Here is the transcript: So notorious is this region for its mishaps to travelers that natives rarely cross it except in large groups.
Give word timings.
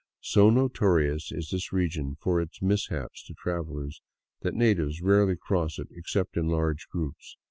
So 0.23 0.49
notorious 0.49 1.31
is 1.31 1.49
this 1.51 1.71
region 1.71 2.17
for 2.19 2.41
its 2.41 2.59
mishaps 2.59 3.23
to 3.27 3.35
travelers 3.35 4.01
that 4.41 4.55
natives 4.55 4.99
rarely 4.99 5.35
cross 5.35 5.77
it 5.77 5.89
except 5.91 6.35
in 6.37 6.47
large 6.47 6.87
groups. 6.89 7.37